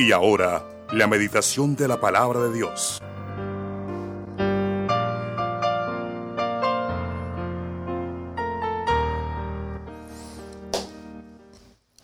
[0.00, 3.02] Y ahora, la meditación de la palabra de Dios.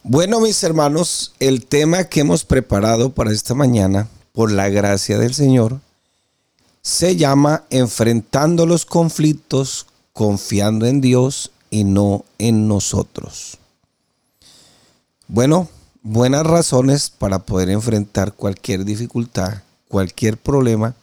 [0.02, 5.32] Bueno, mis hermanos, el tema que hemos preparado para esta mañana, por la gracia del
[5.32, 5.80] Señor,
[6.82, 13.56] se llama Enfrentando los conflictos, confiando en Dios y no en nosotros.
[15.28, 15.70] Bueno,
[16.08, 20.94] buenas razones para poder enfrentar cualquier dificultad, cualquier problema,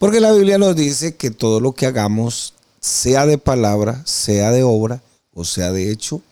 [0.00, 4.64] porque la Biblia nos dice que todo lo que hagamos, sea de palabra, sea de
[4.64, 5.00] obra
[5.32, 6.22] o sea de hecho,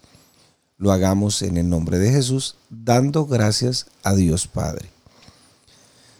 [0.77, 4.91] lo hagamos en el nombre de Jesús, dando gracias a Dios Padre.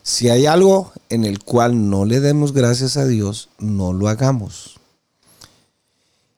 [0.05, 4.79] Si hay algo en el cual no le demos gracias a Dios, no lo hagamos.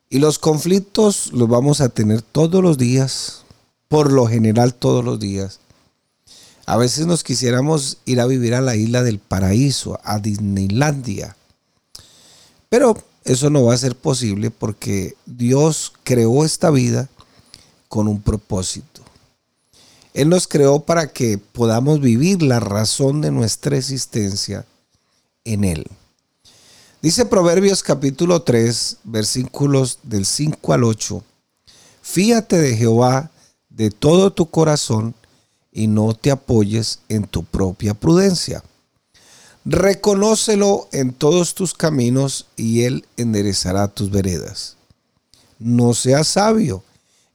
[0.09, 3.44] Y los conflictos los vamos a tener todos los días,
[3.95, 5.61] por lo general todos los días.
[6.67, 11.37] A veces nos quisiéramos ir a vivir a la isla del paraíso, a Disneylandia.
[12.69, 17.09] Pero eso no va a ser posible porque Dios creó esta vida
[17.87, 19.00] con un propósito.
[20.12, 24.67] Él nos creó para que podamos vivir la razón de nuestra existencia
[25.45, 25.87] en Él.
[27.00, 31.22] Dice Proverbios capítulo 3, versículos del 5 al 8.
[32.03, 33.31] Fíjate de Jehová
[33.77, 35.14] de todo tu corazón
[35.72, 38.62] y no te apoyes en tu propia prudencia.
[39.64, 44.77] Reconócelo en todos tus caminos y Él enderezará tus veredas.
[45.58, 46.83] No seas sabio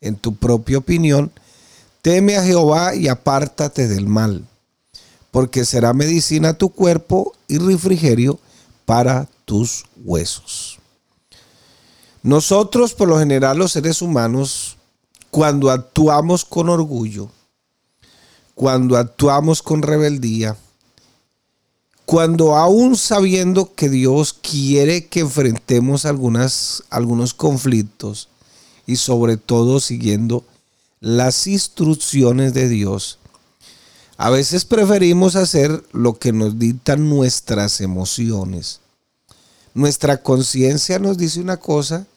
[0.02, 1.32] en tu propia opinión,
[2.02, 4.46] teme a Jehová y apártate del mal,
[5.32, 8.40] porque será medicina tu cuerpo y refrigerio
[8.86, 10.80] para tus huesos.
[12.22, 14.69] Nosotros, por lo general, los seres humanos,
[15.32, 17.30] cuando actuamos con orgullo,
[18.56, 20.58] cuando actuamos con rebeldía,
[22.06, 28.30] cuando aún sabiendo que Dios quiere que enfrentemos algunos conflictos
[28.88, 30.44] y sobre todo siguiendo
[31.00, 33.20] las instrucciones de Dios,
[34.18, 38.80] a veces preferimos hacer lo que nos dictan nuestras emociones.
[39.74, 42.08] Nuestra conciencia nos dice una cosa,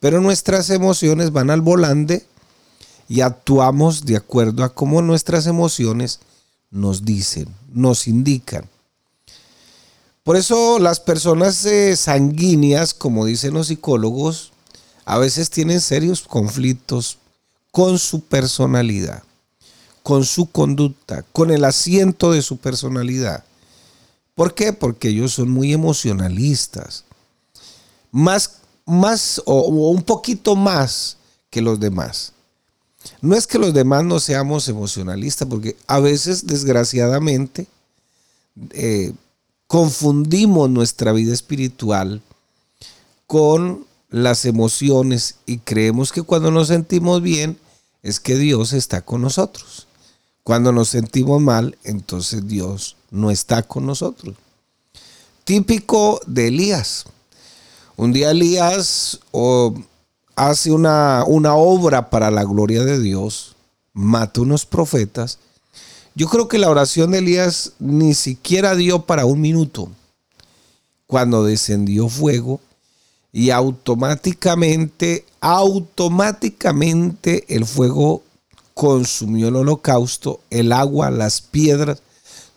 [0.00, 2.26] pero nuestras emociones van al volante
[3.08, 6.20] y actuamos de acuerdo a cómo nuestras emociones
[6.70, 8.68] nos dicen, nos indican.
[10.22, 14.52] Por eso las personas eh, sanguíneas, como dicen los psicólogos,
[15.06, 17.16] a veces tienen serios conflictos
[17.70, 19.22] con su personalidad,
[20.02, 23.42] con su conducta, con el asiento de su personalidad.
[24.34, 24.74] ¿Por qué?
[24.74, 27.04] Porque ellos son muy emocionalistas.
[28.12, 31.16] Más, más o, o un poquito más
[31.48, 32.32] que los demás.
[33.20, 37.66] No es que los demás no seamos emocionalistas, porque a veces, desgraciadamente,
[38.70, 39.12] eh,
[39.66, 42.22] confundimos nuestra vida espiritual
[43.26, 47.58] con las emociones y creemos que cuando nos sentimos bien
[48.02, 49.86] es que Dios está con nosotros.
[50.42, 54.34] Cuando nos sentimos mal, entonces Dios no está con nosotros.
[55.44, 57.04] Típico de Elías.
[57.96, 59.20] Un día Elías
[60.38, 63.56] hace una, una obra para la gloria de Dios,
[63.92, 65.38] mata unos profetas.
[66.14, 69.90] Yo creo que la oración de Elías ni siquiera dio para un minuto.
[71.06, 72.60] Cuando descendió fuego
[73.32, 78.22] y automáticamente, automáticamente el fuego
[78.74, 82.00] consumió el holocausto, el agua, las piedras,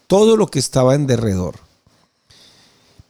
[0.06, 1.56] todo lo que estaba en derredor.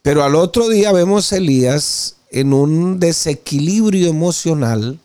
[0.00, 4.98] Pero al otro día vemos a Elías en un desequilibrio emocional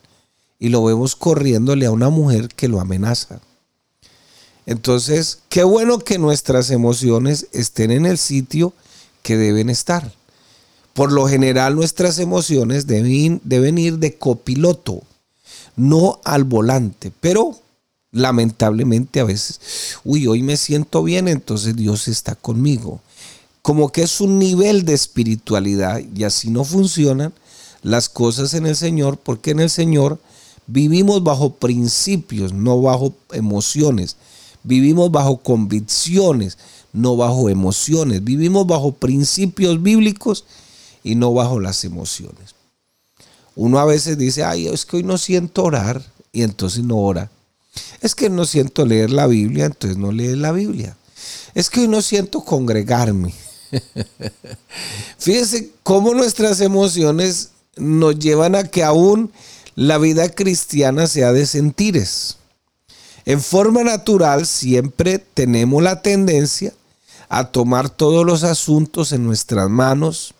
[0.57, 3.41] y lo vemos corriéndole a una mujer que lo amenaza.
[4.65, 8.73] Entonces, qué bueno que nuestras emociones estén en el sitio
[9.21, 10.11] que deben estar.
[10.93, 15.03] Por lo general nuestras emociones deben, deben ir de copiloto,
[15.75, 17.11] no al volante.
[17.19, 17.59] Pero
[18.11, 19.59] lamentablemente a veces,
[20.03, 23.01] uy, hoy me siento bien, entonces Dios está conmigo.
[23.67, 27.33] Como que es un nivel de espiritualidad y así no funcionan
[27.81, 30.21] las cosas en el Señor, porque en el Señor
[30.67, 34.15] vivimos bajo principios, no bajo emociones.
[34.63, 36.57] Vivimos bajo convicciones,
[36.93, 38.23] no bajo emociones.
[38.23, 40.45] Vivimos bajo principios bíblicos
[41.03, 42.55] y no bajo las emociones.
[43.53, 47.29] Uno a veces dice, ay, es que hoy no siento orar y entonces no ora.
[47.99, 50.95] Es que no siento leer la Biblia, entonces no lee la Biblia.
[51.53, 53.33] Es que hoy no siento congregarme.
[55.17, 59.31] Fíjense cómo nuestras emociones nos llevan a que aún
[59.75, 62.37] la vida cristiana sea de sentires.
[63.25, 66.73] En forma natural siempre tenemos la tendencia
[67.29, 70.33] a tomar todos los asuntos en nuestras manos.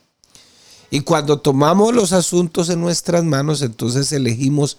[0.89, 4.77] Y cuando tomamos los asuntos en nuestras manos, entonces elegimos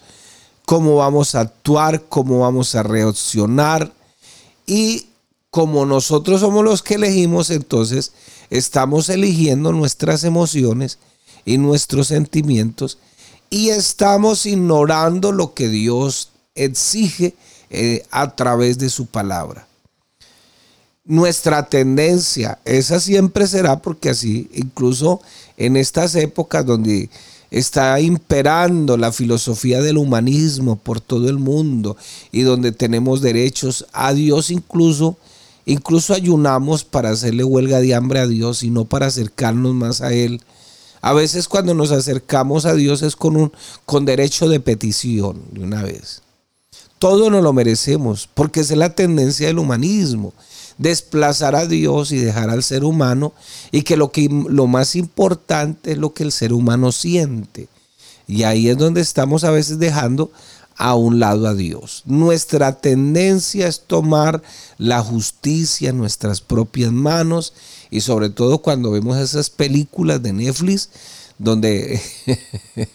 [0.64, 3.92] cómo vamos a actuar, cómo vamos a reaccionar.
[4.66, 5.08] Y
[5.50, 8.12] como nosotros somos los que elegimos, entonces
[8.50, 10.98] estamos eligiendo nuestras emociones
[11.44, 12.98] y nuestros sentimientos
[13.50, 17.34] y estamos ignorando lo que Dios exige
[17.70, 19.66] eh, a través de su palabra.
[21.04, 25.22] Nuestra tendencia, esa siempre será porque así, incluso
[25.56, 27.08] en estas épocas donde
[27.50, 31.96] está imperando la filosofía del humanismo por todo el mundo
[32.30, 35.16] y donde tenemos derechos a Dios incluso,
[35.68, 40.12] incluso ayunamos para hacerle huelga de hambre a Dios y no para acercarnos más a
[40.12, 40.40] Él
[41.00, 43.52] a veces cuando nos acercamos a Dios es con un
[43.84, 46.22] con derecho de petición de una vez.
[46.98, 50.32] Todo nos lo merecemos, porque es la tendencia del humanismo,
[50.78, 53.32] desplazar a Dios y dejar al ser humano
[53.70, 57.68] y que lo que lo más importante es lo que el ser humano siente.
[58.26, 60.32] Y ahí es donde estamos a veces dejando
[60.78, 62.02] a un lado a Dios.
[62.06, 64.42] Nuestra tendencia es tomar
[64.78, 67.52] la justicia en nuestras propias manos
[67.90, 70.88] y sobre todo cuando vemos esas películas de Netflix
[71.38, 72.00] donde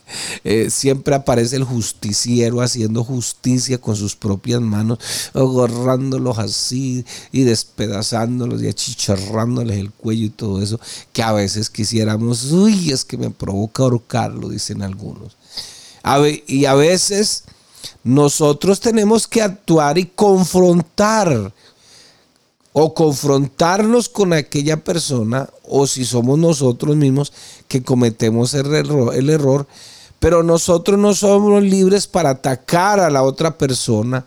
[0.44, 5.00] eh, siempre aparece el justiciero haciendo justicia con sus propias manos,
[5.34, 10.80] agarrándolos así y despedazándolos y achicharrándoles el cuello y todo eso,
[11.14, 15.38] que a veces quisiéramos, uy, es que me provoca ahorcarlo, dicen algunos.
[16.48, 17.46] y a veces
[18.04, 21.54] nosotros tenemos que actuar y confrontar
[22.74, 27.32] o confrontarnos con aquella persona o si somos nosotros mismos
[27.68, 29.68] que cometemos el error,
[30.20, 34.26] pero nosotros no somos libres para atacar a la otra persona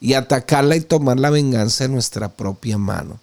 [0.00, 3.18] y atacarla y tomar la venganza en nuestra propia mano.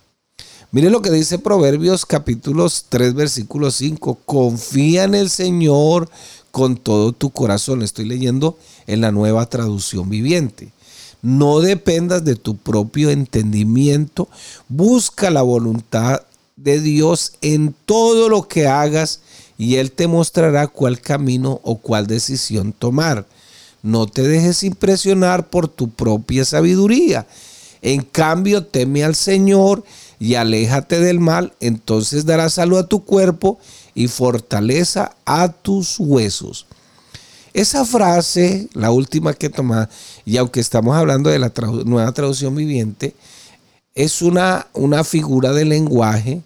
[0.72, 6.10] Mire lo que dice Proverbios capítulos 3 versículo 5, confía en el Señor
[6.56, 7.82] con todo tu corazón.
[7.82, 8.58] Estoy leyendo
[8.88, 10.70] en la nueva traducción viviente.
[11.22, 14.30] No dependas de tu propio entendimiento.
[14.70, 16.22] Busca la voluntad
[16.56, 19.20] de Dios en todo lo que hagas
[19.58, 23.28] y Él te mostrará cuál camino o cuál decisión tomar.
[23.84, 27.28] No te dejes impresionar por tu propia sabiduría.
[27.82, 29.84] En cambio, teme al Señor
[30.20, 33.60] y aléjate del mal, entonces darás salud a tu cuerpo
[33.96, 36.68] y fortaleza a tus huesos.
[37.54, 39.90] Esa frase, la última que toma,
[40.26, 41.52] y aunque estamos hablando de la
[41.86, 43.16] nueva traducción viviente,
[43.96, 46.42] es una, una figura de lenguaje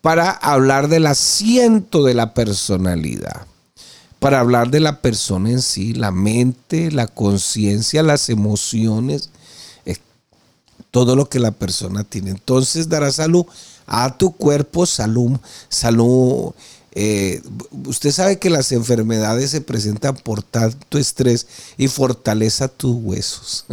[0.00, 3.46] para hablar del asiento de la personalidad,
[4.18, 9.28] para hablar de la persona en sí, la mente, la conciencia, las emociones,
[10.90, 12.30] todo lo que la persona tiene.
[12.30, 13.46] Entonces dará salud
[13.90, 15.38] a tu cuerpo, salud,
[15.68, 16.54] salud
[16.92, 17.40] eh,
[17.86, 21.46] usted sabe que las enfermedades se presentan por tanto estrés
[21.76, 23.66] y fortaleza tus huesos.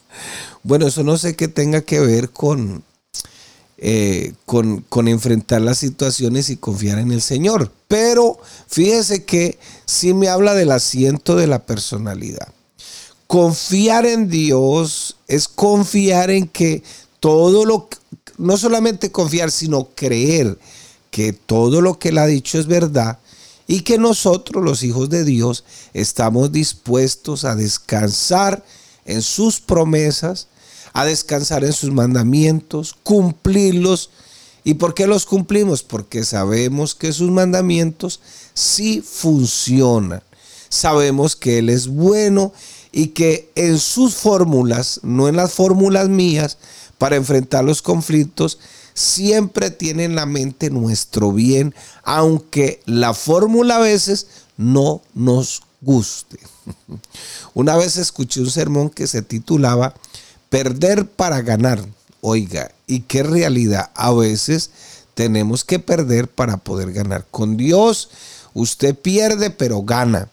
[0.62, 2.84] bueno, eso no sé qué tenga que ver con,
[3.78, 7.72] eh, con, con, enfrentar las situaciones y confiar en el Señor.
[7.88, 8.38] Pero
[8.68, 12.48] fíjese que sí me habla del asiento de la personalidad.
[13.26, 16.84] Confiar en Dios es confiar en que
[17.18, 17.88] todo lo,
[18.42, 20.58] no solamente confiar, sino creer
[21.10, 23.18] que todo lo que él ha dicho es verdad
[23.66, 28.64] y que nosotros, los hijos de Dios, estamos dispuestos a descansar
[29.04, 30.48] en sus promesas,
[30.92, 34.10] a descansar en sus mandamientos, cumplirlos.
[34.64, 35.82] ¿Y por qué los cumplimos?
[35.82, 38.20] Porque sabemos que sus mandamientos
[38.54, 40.22] sí funcionan.
[40.68, 42.52] Sabemos que Él es bueno
[42.90, 46.58] y que en sus fórmulas, no en las fórmulas mías,
[47.02, 48.60] para enfrentar los conflictos,
[48.94, 56.38] siempre tiene en la mente nuestro bien, aunque la fórmula a veces no nos guste.
[57.54, 59.96] Una vez escuché un sermón que se titulaba
[60.48, 61.84] Perder para ganar.
[62.20, 63.90] Oiga, ¿y qué realidad?
[63.96, 64.70] A veces
[65.14, 67.26] tenemos que perder para poder ganar.
[67.32, 68.10] Con Dios
[68.54, 70.28] usted pierde pero gana.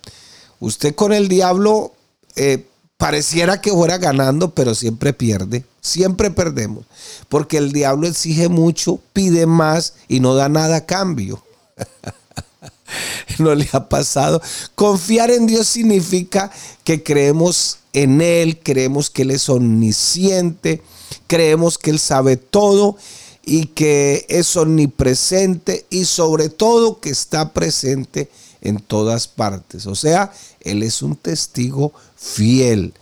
[0.59, 1.95] Usted con el diablo
[2.35, 2.68] eh,
[2.99, 5.65] pareciera que fuera ganando pero siempre pierde.
[5.81, 6.83] Siempre perdemos,
[7.29, 11.41] porque el diablo exige mucho, pide más y no da nada a cambio.
[13.39, 14.41] no le ha pasado.
[14.75, 16.51] Confiar en Dios significa
[16.83, 20.81] que creemos en Él, creemos que Él es omnisciente,
[21.27, 22.97] creemos que Él sabe todo
[23.45, 28.29] y que es omnipresente y sobre todo que está presente
[28.61, 29.87] en todas partes.
[29.87, 32.93] O sea, Él es un testigo fiel.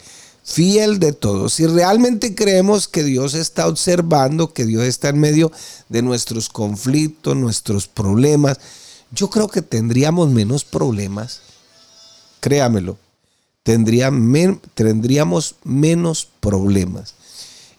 [0.43, 1.49] fiel de todo.
[1.49, 5.51] Si realmente creemos que Dios está observando, que Dios está en medio
[5.89, 8.59] de nuestros conflictos, nuestros problemas,
[9.11, 11.41] yo creo que tendríamos menos problemas.
[12.39, 12.97] Créamelo,
[13.63, 17.15] tendríamos menos problemas.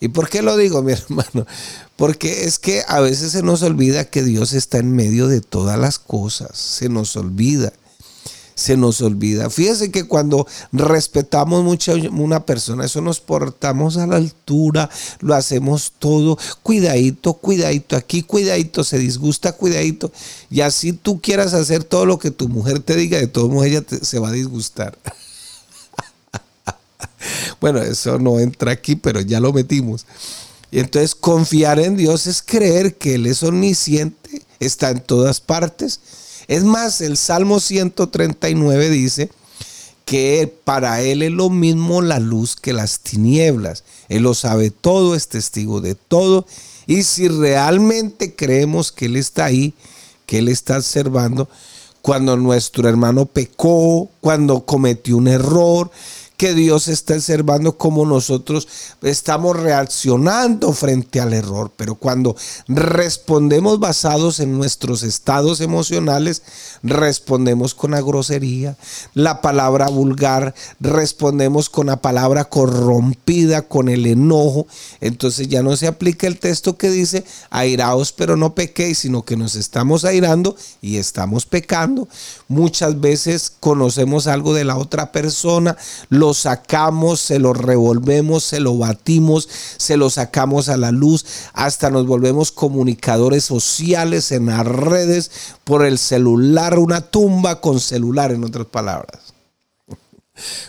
[0.00, 1.46] ¿Y por qué lo digo, mi hermano?
[1.96, 5.78] Porque es que a veces se nos olvida que Dios está en medio de todas
[5.78, 6.56] las cosas.
[6.56, 7.72] Se nos olvida.
[8.58, 9.50] Se nos olvida.
[9.50, 15.36] Fíjese que cuando respetamos mucho a una persona, eso nos portamos a la altura, lo
[15.36, 20.10] hacemos todo, cuidadito, cuidadito, aquí cuidadito, se disgusta, cuidadito.
[20.50, 23.62] Y así tú quieras hacer todo lo que tu mujer te diga, de todo modo
[23.62, 24.98] ella se va a disgustar.
[27.60, 30.06] Bueno, eso no entra aquí, pero ya lo metimos.
[30.70, 36.00] Y entonces confiar en Dios es creer que Él es omnisciente, está en todas partes.
[36.48, 39.30] Es más, el Salmo 139 dice
[40.06, 43.84] que para Él es lo mismo la luz que las tinieblas.
[44.08, 46.46] Él lo sabe todo, es testigo de todo.
[46.86, 49.74] Y si realmente creemos que Él está ahí,
[50.24, 51.50] que Él está observando,
[52.00, 55.90] cuando nuestro hermano pecó, cuando cometió un error,
[56.38, 58.68] que Dios está observando cómo nosotros
[59.02, 61.72] estamos reaccionando frente al error.
[61.76, 62.36] Pero cuando
[62.68, 66.42] respondemos basados en nuestros estados emocionales,
[66.84, 68.76] respondemos con la grosería,
[69.14, 74.68] la palabra vulgar, respondemos con la palabra corrompida, con el enojo.
[75.00, 79.36] Entonces ya no se aplica el texto que dice, airaos pero no pequéis, sino que
[79.36, 82.06] nos estamos airando y estamos pecando.
[82.48, 85.76] Muchas veces conocemos algo de la otra persona,
[86.08, 91.90] lo sacamos, se lo revolvemos, se lo batimos, se lo sacamos a la luz, hasta
[91.90, 95.30] nos volvemos comunicadores sociales en las redes
[95.64, 99.34] por el celular, una tumba con celular, en otras palabras.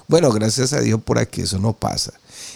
[0.08, 2.12] Bueno, gracias a Dios por aquí eso no pasa.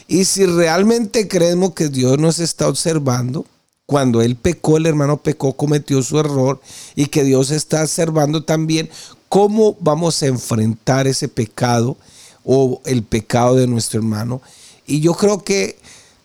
[0.08, 3.46] Y si realmente creemos que Dios nos está observando,
[3.86, 6.62] cuando él pecó, el hermano pecó, cometió su error
[6.96, 8.90] y que Dios está observando también
[9.28, 11.98] cómo vamos a enfrentar ese pecado
[12.46, 14.42] o el pecado de nuestro hermano.
[14.86, 15.78] Y yo creo que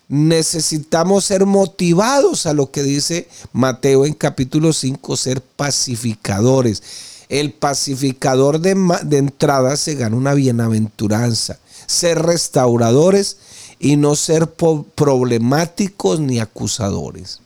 [0.07, 6.81] necesitamos ser motivados a lo que dice Mateo en capítulo 5, ser pacificadores.
[7.27, 11.59] El pacificador de, de entrada se gana una bienaventuranza.
[11.87, 13.37] Ser restauradores
[13.79, 17.41] y no ser problemáticos ni acusadores.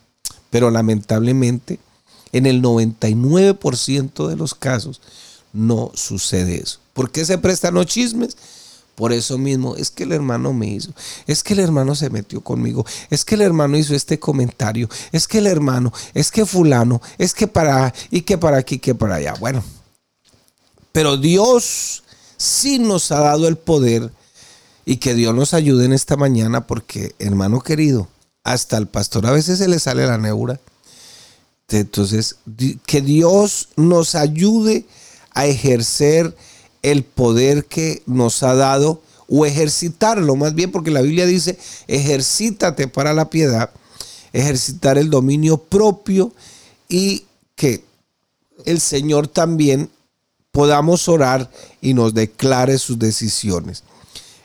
[0.53, 1.79] Pero lamentablemente,
[2.31, 5.01] en el 99% de los casos
[5.51, 6.77] no sucede eso.
[6.93, 8.38] ¿Por qué se prestan los chismes?
[8.93, 10.93] Por eso mismo, es que el hermano me hizo,
[11.25, 15.27] es que el hermano se metió conmigo, es que el hermano hizo este comentario, es
[15.27, 19.15] que el hermano, es que fulano, es que para, y que para aquí, que para
[19.15, 19.33] allá.
[19.39, 19.63] Bueno,
[20.91, 22.03] pero Dios
[22.38, 24.12] sí nos ha dado el poder
[24.86, 28.07] y que Dios nos ayude en esta mañana porque, hermano querido,
[28.43, 30.59] hasta el pastor a veces se le sale la neura.
[31.69, 32.35] Entonces,
[32.85, 34.85] que Dios nos ayude
[35.31, 36.35] a ejercer
[36.83, 41.57] el poder que nos ha dado o ejercitarlo, más bien porque la Biblia dice,
[41.88, 43.71] ejercítate para la piedad,
[44.33, 46.33] ejercitar el dominio propio
[46.88, 47.83] y que
[48.65, 49.89] el Señor también
[50.51, 51.50] podamos orar
[51.81, 53.83] y nos declare sus decisiones.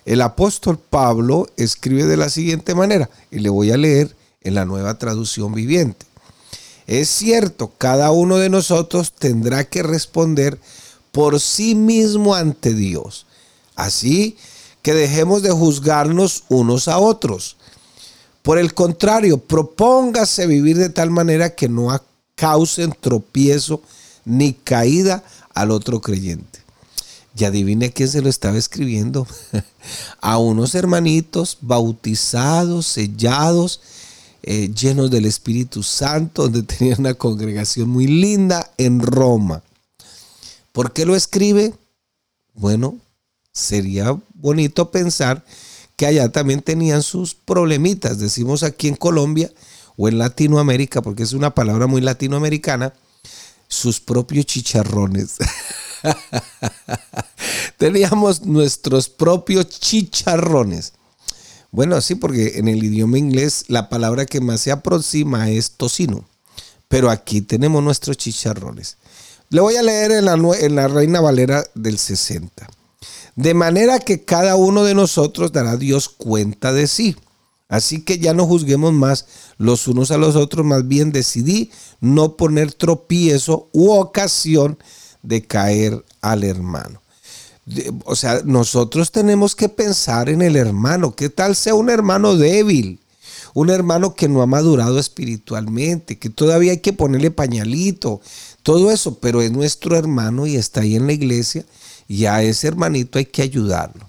[0.09, 4.65] El apóstol Pablo escribe de la siguiente manera, y le voy a leer en la
[4.65, 6.07] nueva traducción viviente.
[6.87, 10.59] Es cierto, cada uno de nosotros tendrá que responder
[11.13, 13.27] por sí mismo ante Dios.
[13.77, 14.39] Así
[14.81, 17.59] que dejemos de juzgarnos unos a otros.
[18.41, 21.91] Por el contrario, propóngase vivir de tal manera que no
[22.35, 23.83] causen tropiezo
[24.25, 25.23] ni caída
[25.53, 26.61] al otro creyente.
[27.39, 29.27] Y adivine quién se lo estaba escribiendo.
[30.21, 33.81] a unos hermanitos bautizados, sellados,
[34.43, 39.63] eh, llenos del Espíritu Santo, donde tenían una congregación muy linda en Roma.
[40.73, 41.75] ¿Por qué lo escribe?
[42.55, 42.99] Bueno,
[43.53, 45.45] sería bonito pensar
[45.97, 48.19] que allá también tenían sus problemitas.
[48.19, 49.53] Decimos aquí en Colombia
[49.97, 52.93] o en Latinoamérica, porque es una palabra muy latinoamericana,
[53.69, 55.37] sus propios chicharrones.
[57.77, 60.93] Teníamos nuestros propios chicharrones.
[61.71, 66.25] Bueno, sí, porque en el idioma inglés la palabra que más se aproxima es tocino,
[66.89, 68.97] pero aquí tenemos nuestros chicharrones.
[69.51, 72.69] Le voy a leer en la, en la Reina Valera del 60.
[73.37, 77.17] De manera que cada uno de nosotros dará a Dios cuenta de sí.
[77.69, 79.27] Así que ya no juzguemos más
[79.59, 84.79] los unos a los otros, más bien decidí no poner tropiezo u ocasión
[85.29, 87.03] de caer al hermano.
[88.05, 91.15] O sea, nosotros tenemos que pensar en el hermano.
[91.15, 92.99] ¿Qué tal sea un hermano débil?
[93.53, 98.23] Un hermano que no ha madurado espiritualmente, que todavía hay que ponerle pañalito,
[98.63, 101.65] todo eso, pero es nuestro hermano y está ahí en la iglesia
[102.07, 104.07] y a ese hermanito hay que ayudarlo.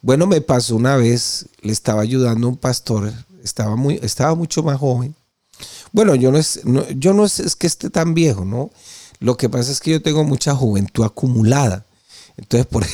[0.00, 3.12] Bueno, me pasó una vez, le estaba ayudando a un pastor,
[3.42, 5.14] estaba, muy, estaba mucho más joven.
[5.92, 6.60] Bueno, yo no, es,
[6.96, 8.70] yo no es que esté tan viejo, ¿no?
[9.20, 11.86] Lo que pasa es que yo tengo mucha juventud acumulada.
[12.36, 12.84] Entonces, por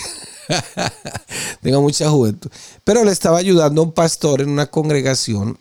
[1.63, 2.51] tengo mucha juventud.
[2.85, 5.59] Pero le estaba ayudando a un pastor en una congregación,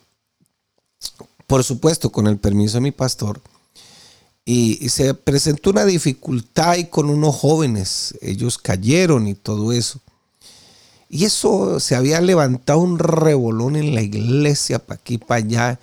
[1.47, 3.41] por supuesto, con el permiso de mi pastor.
[4.45, 9.99] Y, se presentó una dificultad y con unos jóvenes, ellos cayeron y todo eso.
[11.07, 15.79] Y eso se había levantado un revolón en la iglesia, para aquí, para allá.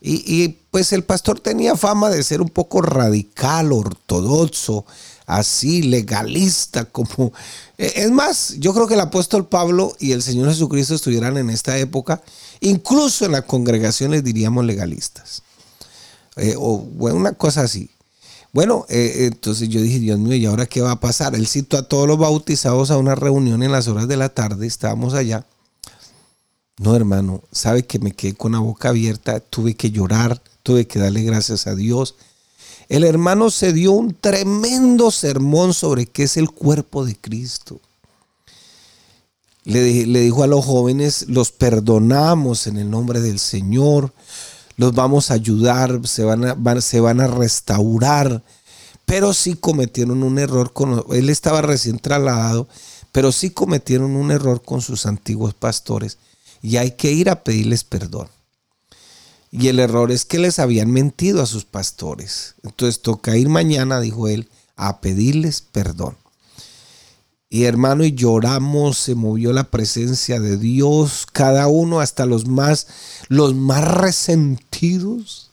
[0.00, 4.84] Y, pues el pastor tenía fama de ser un poco radical, ortodoxo,
[5.26, 7.32] así legalista como...
[7.78, 11.50] Eh, es más, yo creo que el apóstol Pablo y el Señor Jesucristo estuvieran en
[11.50, 12.22] esta época,
[12.60, 15.42] incluso en las congregaciones diríamos legalistas.
[16.36, 17.90] Eh, o una cosa así.
[18.52, 21.34] Bueno, eh, entonces yo dije, Dios mío, ¿y ahora qué va a pasar?
[21.34, 24.66] Él citó a todos los bautizados a una reunión en las horas de la tarde,
[24.66, 25.46] estábamos allá.
[26.78, 30.98] No, hermano, sabe que me quedé con la boca abierta, tuve que llorar, tuve que
[30.98, 32.16] darle gracias a Dios.
[32.88, 37.80] El hermano se dio un tremendo sermón sobre qué es el cuerpo de Cristo.
[39.64, 44.12] Le, dijo a los jóvenes, los perdonamos en el nombre del Señor,
[44.76, 48.44] los vamos a ayudar, se van a, se van a restaurar,
[49.06, 52.68] pero sí cometieron un error, con, él estaba recién trasladado,
[53.10, 56.18] pero sí cometieron un error con sus antiguos pastores
[56.62, 58.28] y hay que ir a pedirles perdón.
[59.50, 62.54] Y el error es que les habían mentido a sus pastores.
[62.62, 66.16] Entonces toca ir mañana, dijo él, a pedirles perdón.
[67.48, 72.88] Y hermano, y lloramos, se movió la presencia de Dios, cada uno, hasta los más,
[73.28, 75.50] los más resentidos,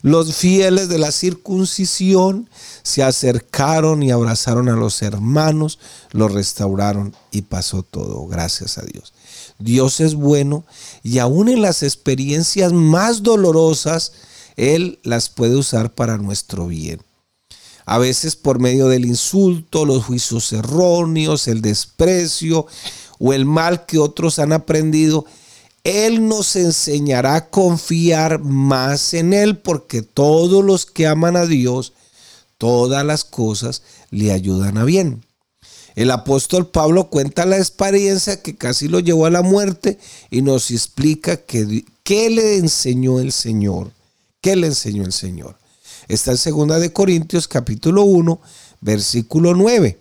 [0.00, 2.48] los fieles de la circuncisión,
[2.82, 5.78] se acercaron y abrazaron a los hermanos,
[6.12, 9.12] los restauraron y pasó todo, gracias a Dios.
[9.58, 10.64] Dios es bueno
[11.02, 14.12] y aún en las experiencias más dolorosas,
[14.56, 17.00] Él las puede usar para nuestro bien.
[17.86, 22.66] A veces por medio del insulto, los juicios erróneos, el desprecio
[23.18, 25.26] o el mal que otros han aprendido,
[25.84, 31.92] Él nos enseñará a confiar más en Él porque todos los que aman a Dios,
[32.56, 35.24] todas las cosas le ayudan a bien.
[35.94, 39.98] El apóstol Pablo cuenta la experiencia que casi lo llevó a la muerte
[40.30, 43.92] y nos explica qué le enseñó el Señor.
[44.40, 45.56] ¿Qué le enseñó el Señor?
[46.08, 48.40] Está en 2 de Corintios capítulo 1,
[48.80, 49.98] versículo 9.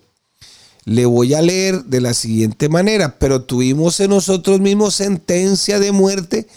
[0.86, 5.92] Le voy a leer de la siguiente manera, pero tuvimos en nosotros mismos sentencia de
[5.92, 6.48] muerte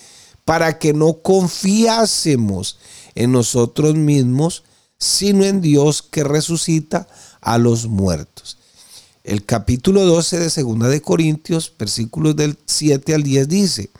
[0.44, 2.78] para que no confiásemos
[3.14, 4.64] en nosotros mismos,
[4.98, 7.06] sino en Dios que resucita
[7.40, 8.35] a los muertos.
[9.26, 13.90] El capítulo 12 de Segunda de Corintios, versículos del 7 al 10 dice,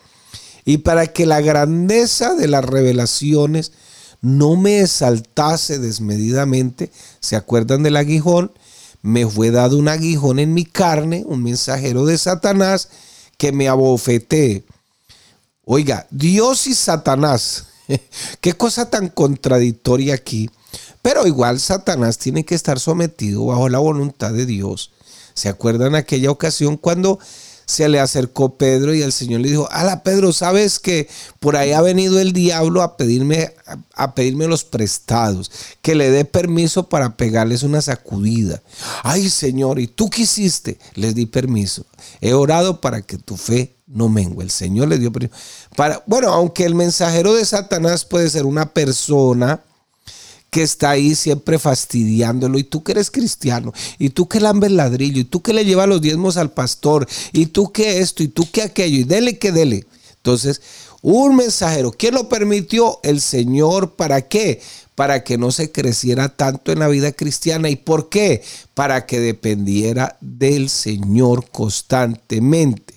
[0.63, 3.73] y para que la grandeza de las revelaciones
[4.21, 8.53] no me exaltase desmedidamente, ¿se acuerdan del aguijón?
[9.01, 12.87] Me fue dado un aguijón en mi carne, un mensajero de Satanás
[13.37, 14.63] que me abofetee.
[15.65, 17.65] Oiga, Dios y Satanás,
[18.39, 20.49] qué cosa tan contradictoria aquí.
[21.01, 24.91] Pero igual Satanás tiene que estar sometido bajo la voluntad de Dios.
[25.37, 27.19] ¿Se acuerdan aquella ocasión cuando
[27.67, 31.07] se le acercó Pedro y el Señor le dijo, ala Pedro, ¿sabes que
[31.39, 33.53] por ahí ha venido el diablo a pedirme,
[33.93, 35.51] a pedirme los prestados,
[35.83, 38.63] que le dé permiso para pegarles una sacudida?
[39.03, 40.79] Ay Señor, ¿y tú qué hiciste?
[40.95, 41.85] Les di permiso.
[42.19, 44.41] He orado para que tu fe no mengue.
[44.41, 45.35] El Señor le dio permiso.
[45.75, 49.61] Para, bueno, aunque el mensajero de Satanás puede ser una persona,
[50.49, 52.57] que está ahí siempre fastidiándolo.
[52.57, 55.87] Y tú que eres cristiano, y tú que lambes ladrillo, y tú que le llevas
[55.87, 59.51] los diezmos al pastor, y tú que esto, y tú que aquello, y dele que
[59.51, 59.85] dele.
[60.15, 60.61] Entonces,
[61.01, 62.99] un mensajero, ¿quién lo permitió?
[63.03, 64.61] El Señor, ¿para qué?
[64.95, 67.69] Para que no se creciera tanto en la vida cristiana.
[67.69, 68.41] ¿Y por qué?
[68.73, 72.96] Para que dependiera del Señor constantemente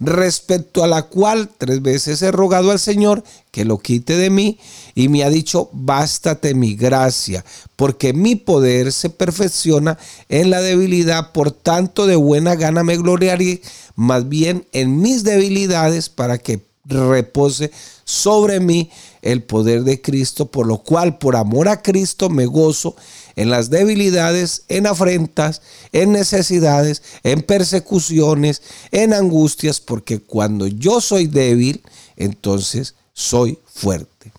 [0.00, 4.58] respecto a la cual tres veces he rogado al Señor que lo quite de mí
[4.94, 7.44] y me ha dicho, bástate mi gracia,
[7.76, 13.62] porque mi poder se perfecciona en la debilidad, por tanto de buena gana me gloriaré
[13.94, 17.70] más bien en mis debilidades para que repose
[18.04, 18.90] sobre mí
[19.22, 22.94] el poder de Cristo, por lo cual por amor a Cristo me gozo
[23.34, 31.26] en las debilidades, en afrentas, en necesidades, en persecuciones, en angustias, porque cuando yo soy
[31.26, 31.82] débil,
[32.16, 34.32] entonces soy fuerte.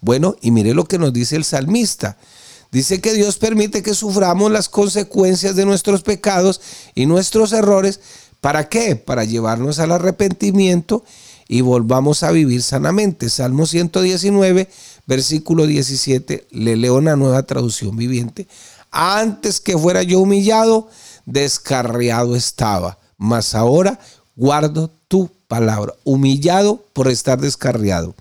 [0.00, 2.16] Bueno, y mire lo que nos dice el salmista.
[2.72, 6.60] Dice que Dios permite que suframos las consecuencias de nuestros pecados
[6.94, 8.00] y nuestros errores.
[8.40, 8.96] ¿Para qué?
[8.96, 11.04] Para llevarnos al arrepentimiento
[11.52, 13.28] y volvamos a vivir sanamente.
[13.28, 14.68] Salmo 119,
[15.04, 18.46] versículo 17, le leo una nueva traducción viviente.
[18.92, 20.88] Antes que fuera yo humillado,
[21.26, 23.98] descarriado estaba, mas ahora
[24.36, 28.14] guardo tu palabra, humillado por estar descarriado.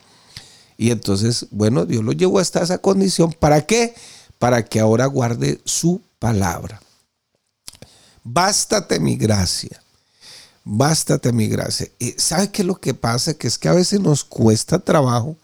[0.76, 3.32] Y entonces, bueno, Dios lo llevó hasta esa condición.
[3.34, 3.94] ¿Para qué?
[4.40, 6.82] Para que ahora guarde su palabra.
[8.24, 9.80] Bástate mi gracia
[10.70, 11.88] bástate mi gracia.
[11.98, 13.34] Y ¿Sabe qué es lo que pasa?
[13.34, 15.36] Que es que a veces nos cuesta trabajo,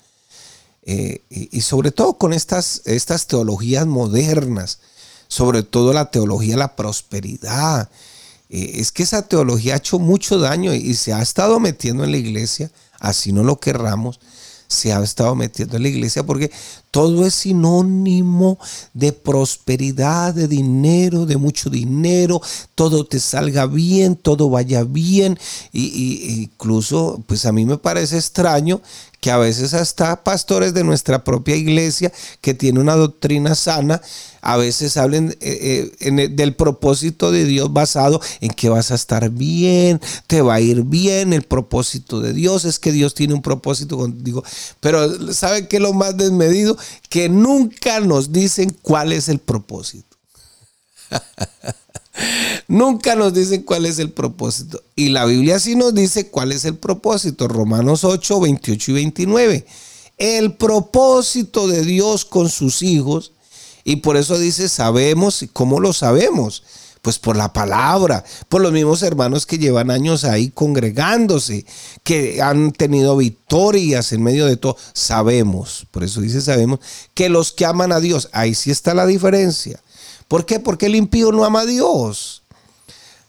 [0.84, 4.78] eh, y, sobre todo con estas, estas teologías modernas,
[5.28, 7.90] sobre todo la teología de la prosperidad.
[8.50, 12.12] Eh, es que esa teología ha hecho mucho daño y se ha estado metiendo en
[12.12, 14.20] la iglesia, así no lo querramos
[14.68, 16.52] se ha estado metiendo en la iglesia porque
[16.96, 18.58] todo es sinónimo
[18.94, 22.42] de prosperidad, de dinero, de mucho dinero,
[22.74, 25.38] todo te salga bien, todo vaya bien.
[25.74, 28.82] Y, incluso, pues a mí me parece extraño
[29.20, 34.02] que a veces hasta pastores de nuestra propia iglesia que tiene una doctrina sana,
[34.42, 39.32] a veces hablen eh, eh, del propósito de Dios basado en que vas a estar
[39.32, 43.42] bien, te va a ir bien, el propósito de Dios es que Dios tiene un
[43.42, 44.44] propósito contigo.
[44.80, 46.78] Pero ¿saben qué es lo más desmedido?
[47.10, 50.18] Que nunca nos dicen cuál es el propósito.
[52.68, 54.82] Nunca nos dicen cuál es el propósito.
[54.96, 57.48] Y la Biblia sí nos dice cuál es el propósito.
[57.48, 59.66] Romanos 8, 28 y 29.
[60.18, 63.34] El propósito de Dios con sus hijos.
[63.84, 65.44] Y por eso dice, sabemos.
[65.44, 66.64] ¿Y cómo lo sabemos?
[67.06, 71.64] Pues por la palabra, por los mismos hermanos que llevan años ahí congregándose,
[72.04, 74.76] que han tenido victorias en medio de todo.
[74.94, 76.80] Sabemos, por eso dice sabemos,
[77.14, 79.80] que los que aman a Dios, ahí sí está la diferencia.
[80.28, 80.60] ¿Por qué?
[80.60, 82.42] Porque el impío no ama a Dios.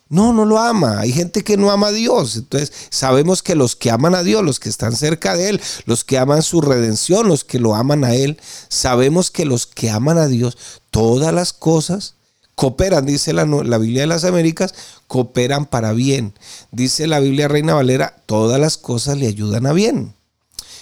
[0.08, 1.00] No, no lo ama.
[1.00, 2.36] Hay gente que no ama a Dios.
[2.36, 6.02] Entonces sabemos que los que aman a Dios, los que están cerca de Él, los
[6.02, 10.16] que aman su redención, los que lo aman a Él, sabemos que los que aman
[10.16, 10.56] a Dios,
[10.90, 12.15] todas las cosas
[12.56, 14.74] cooperan, dice la, la, Biblia de las Américas,
[15.06, 16.34] cooperan para bien.
[16.72, 20.14] Dice la Biblia Reina Valera, todas las cosas le ayudan a bien.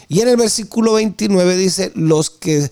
[0.09, 2.71] Y en el versículo 29 dice, los que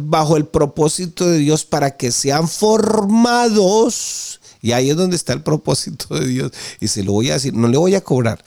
[0.00, 4.40] bajo el propósito de Dios para que sean formados.
[4.60, 6.52] Y ahí es donde está el propósito de Dios.
[6.80, 8.44] Y se lo voy a decir, no le voy a cobrar.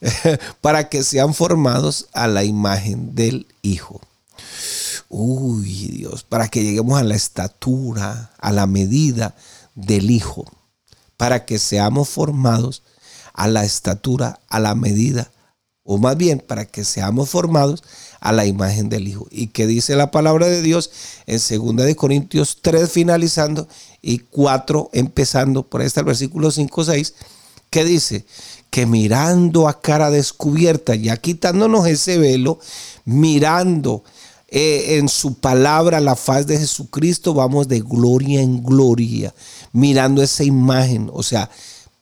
[0.60, 4.00] para que sean formados a la imagen del Hijo.
[5.08, 9.34] Uy, Dios, para que lleguemos a la estatura, a la medida
[9.74, 10.44] del Hijo.
[11.16, 12.82] Para que seamos formados
[13.32, 15.30] a la estatura, a la medida,
[15.82, 17.82] o más bien para que seamos formados
[18.20, 19.26] a la imagen del Hijo.
[19.30, 20.90] Y que dice la palabra de Dios
[21.26, 23.68] en 2 de Corintios 3 finalizando
[24.00, 27.14] y 4 empezando, por el versículo 5, 6,
[27.70, 28.24] que dice
[28.70, 32.58] que mirando a cara descubierta, ya quitándonos ese velo,
[33.04, 34.04] mirando
[34.56, 39.34] eh, en su palabra la faz de Jesucristo, vamos de gloria en gloria,
[39.72, 41.50] mirando esa imagen, o sea,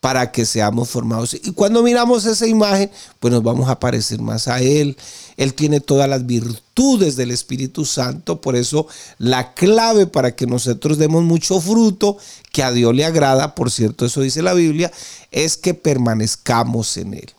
[0.01, 1.33] para que seamos formados.
[1.33, 4.99] Y cuando miramos esa imagen, pues nos vamos a parecer más a Él.
[5.39, 8.87] Él tiene todas las virtudes del Espíritu Santo, por eso
[9.17, 12.19] la clave para que nosotros demos mucho fruto,
[12.53, 14.93] que a Dios le agrada, por cierto, eso dice la Biblia,
[15.31, 17.33] es que permanezcamos en Él.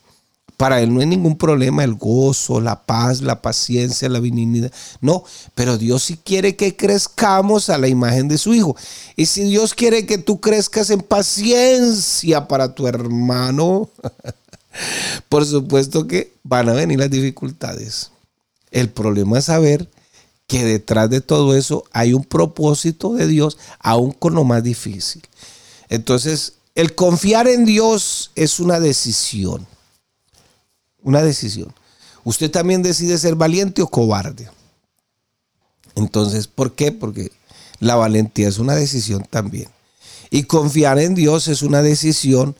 [0.57, 4.71] Para Él no hay ningún problema el gozo, la paz, la paciencia, la benignidad.
[5.01, 5.23] No,
[5.55, 8.75] pero Dios sí quiere que crezcamos a la imagen de su Hijo.
[9.15, 13.89] Y si Dios quiere que tú crezcas en paciencia para tu hermano,
[15.29, 18.11] por supuesto que van a venir las dificultades.
[18.71, 19.89] El problema es saber
[20.47, 25.23] que detrás de todo eso hay un propósito de Dios, aún con lo más difícil.
[25.89, 29.67] Entonces, el confiar en Dios es una decisión
[31.03, 31.73] una decisión.
[32.23, 34.49] Usted también decide ser valiente o cobarde.
[35.95, 36.91] Entonces, ¿por qué?
[36.91, 37.31] Porque
[37.79, 39.67] la valentía es una decisión también.
[40.29, 42.55] Y confiar en Dios es una decisión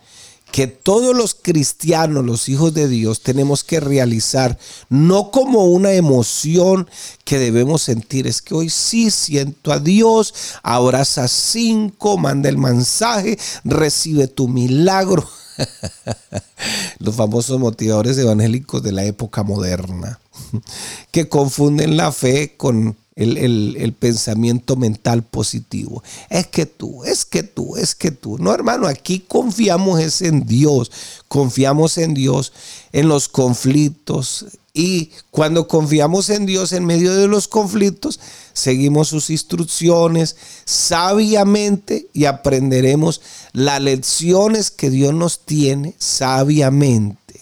[0.54, 6.88] que todos los cristianos, los hijos de Dios, tenemos que realizar, no como una emoción
[7.26, 13.40] que debemos sentir, es que hoy sí siento a Dios, abraza cinco, manda el mensaje,
[13.64, 15.28] recibe tu milagro.
[17.00, 20.20] Los famosos motivadores evangélicos de la época moderna.
[21.12, 26.04] que confunden la fe con el, pensamiento mental positivo.
[26.30, 28.38] Es que tú, es que tú, es que tú.
[28.38, 30.92] No, hermano, aquí confiamos es en Dios.
[31.28, 32.54] Confiamos en Dios
[32.92, 34.46] en los conflictos.
[34.74, 38.20] Y cuando confiamos en Dios en medio de los conflictos,
[38.54, 47.40] seguimos sus instrucciones sabiamente y aprenderemos las lecciones que Dios nos tiene sabiamente.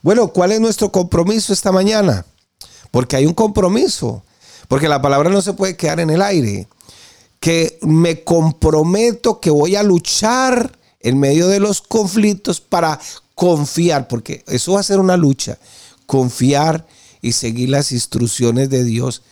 [0.00, 2.24] Bueno, ¿cuál es nuestro compromiso esta mañana?
[2.90, 4.22] Porque hay un compromiso.
[4.68, 6.66] Porque la palabra no se puede quedar en el aire.
[7.40, 12.98] Que me comprometo que voy a luchar en medio de los conflictos para
[13.34, 15.58] confiar, porque eso va a ser una lucha.
[16.08, 16.86] Confiar
[17.20, 19.22] y seguir las instrucciones de Dios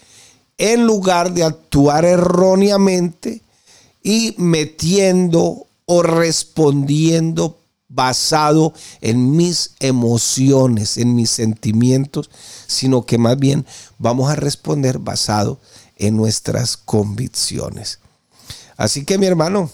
[0.59, 3.43] en lugar de actuar erróneamente
[4.03, 7.59] y metiendo o respondiendo
[7.89, 12.31] basado en mis emociones, en mis sentimientos,
[12.67, 13.65] sino que más bien
[13.99, 15.59] vamos a responder basado
[15.97, 18.01] en nuestras convicciones.
[18.77, 19.71] Así que mi hermano,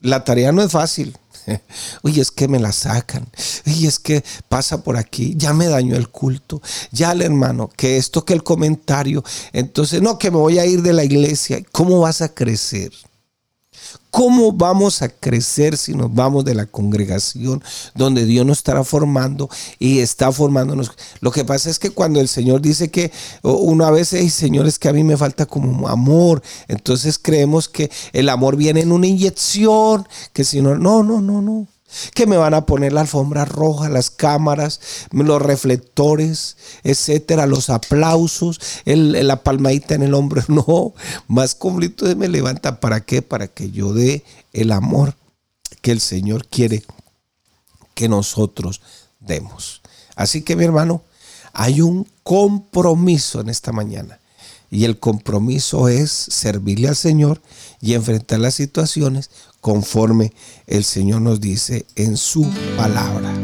[0.00, 1.16] la tarea no es fácil.
[2.02, 3.26] Oye, es que me la sacan.
[3.66, 5.34] Oye, es que pasa por aquí.
[5.36, 6.60] Ya me dañó el culto.
[6.92, 9.24] Ya el hermano, que esto, que el comentario.
[9.52, 11.60] Entonces, no, que me voy a ir de la iglesia.
[11.72, 12.92] ¿Cómo vas a crecer?
[14.18, 17.62] ¿Cómo vamos a crecer si nos vamos de la congregación
[17.94, 20.90] donde Dios nos estará formando y está formándonos?
[21.20, 23.12] Lo que pasa es que cuando el Señor dice que
[23.44, 27.92] una vez, hey, Señor, es que a mí me falta como amor, entonces creemos que
[28.12, 31.68] el amor viene en una inyección, que si no, no, no, no, no
[32.14, 38.60] que me van a poner la alfombra roja, las cámaras, los reflectores, etcétera, los aplausos,
[38.84, 40.42] la palmadita en el hombro.
[40.48, 40.92] No,
[41.28, 42.80] más conflictos me levanta.
[42.80, 43.22] ¿Para qué?
[43.22, 45.14] Para que yo dé el amor
[45.82, 46.82] que el Señor quiere
[47.94, 48.80] que nosotros
[49.20, 49.82] demos.
[50.16, 51.02] Así que mi hermano,
[51.52, 54.18] hay un compromiso en esta mañana.
[54.70, 57.40] Y el compromiso es servirle al Señor
[57.80, 60.32] y enfrentar las situaciones conforme
[60.66, 63.34] el Señor nos dice en su palabra.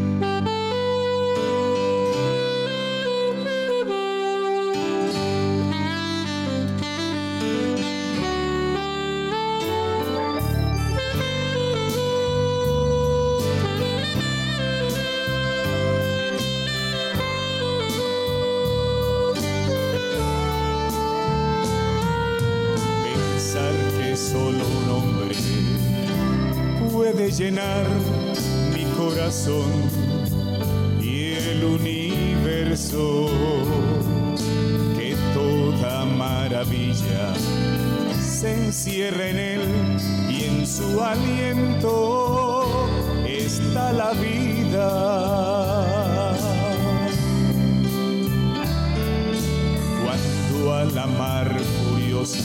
[50.03, 52.39] Cuando a la mar furiosa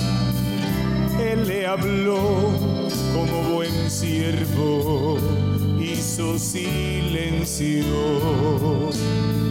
[1.20, 2.50] él le habló
[3.14, 5.18] como buen siervo
[5.80, 7.84] hizo silencio.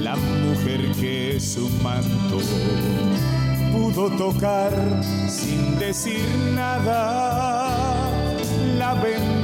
[0.02, 2.40] La mujer que su manto
[3.72, 4.74] pudo tocar
[5.28, 6.26] sin decir
[6.56, 7.70] nada
[8.78, 9.39] la bendijo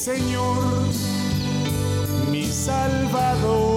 [0.00, 0.56] Señor,
[2.30, 3.69] mi Salvador,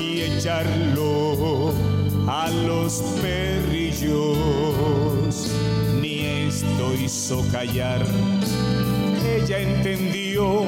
[0.00, 1.74] y echarlo
[2.26, 4.48] a los perrillos.
[6.00, 8.00] Ni esto hizo callar.
[9.26, 10.64] Ella entendió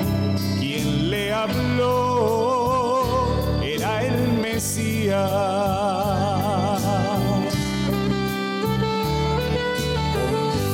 [0.60, 3.04] quien le habló
[3.62, 5.30] era el Mesías.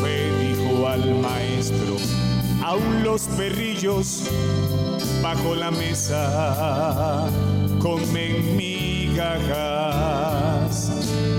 [0.01, 1.97] Con dijo al maestro
[2.63, 4.25] aún los perrillos
[5.23, 7.29] bajo la mesa
[7.79, 9.61] comen migajas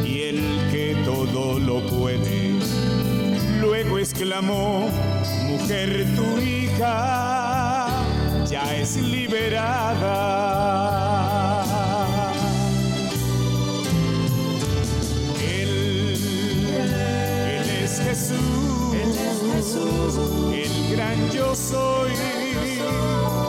[0.06, 2.54] y el que todo lo puede
[3.60, 4.90] luego exclamó
[5.48, 7.88] mujer tu hija
[8.50, 10.42] ya es liberada
[15.40, 16.18] él,
[17.48, 18.71] él es Jesús
[19.76, 22.12] el gran yo soy